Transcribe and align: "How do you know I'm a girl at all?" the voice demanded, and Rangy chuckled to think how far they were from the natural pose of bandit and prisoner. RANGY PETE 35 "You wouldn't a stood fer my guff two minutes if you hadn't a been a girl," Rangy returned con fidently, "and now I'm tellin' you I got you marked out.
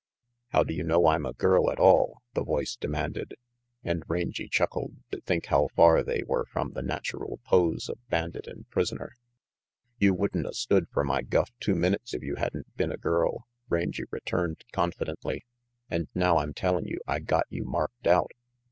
"How 0.47 0.63
do 0.63 0.73
you 0.73 0.81
know 0.83 1.05
I'm 1.05 1.27
a 1.27 1.33
girl 1.33 1.69
at 1.69 1.77
all?" 1.79 2.23
the 2.33 2.43
voice 2.43 2.75
demanded, 2.75 3.35
and 3.83 4.01
Rangy 4.07 4.47
chuckled 4.49 4.95
to 5.11 5.21
think 5.21 5.45
how 5.45 5.67
far 5.75 6.01
they 6.01 6.23
were 6.25 6.45
from 6.47 6.71
the 6.71 6.81
natural 6.81 7.39
pose 7.45 7.87
of 7.87 7.99
bandit 8.09 8.47
and 8.47 8.67
prisoner. 8.71 9.11
RANGY 9.13 9.13
PETE 9.13 9.99
35 9.99 9.99
"You 9.99 10.13
wouldn't 10.15 10.47
a 10.47 10.53
stood 10.55 10.87
fer 10.89 11.03
my 11.03 11.21
guff 11.21 11.51
two 11.59 11.75
minutes 11.75 12.15
if 12.15 12.23
you 12.23 12.37
hadn't 12.37 12.65
a 12.73 12.77
been 12.77 12.91
a 12.91 12.97
girl," 12.97 13.45
Rangy 13.69 14.05
returned 14.09 14.65
con 14.71 14.91
fidently, 14.91 15.41
"and 15.87 16.07
now 16.15 16.37
I'm 16.39 16.55
tellin' 16.55 16.85
you 16.87 16.99
I 17.05 17.19
got 17.19 17.45
you 17.51 17.63
marked 17.63 18.07
out. 18.07 18.31